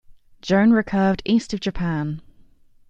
Joan 0.41 0.71
recurved 0.71 1.21
east 1.25 1.53
of 1.53 1.59
Japan. 1.59 2.23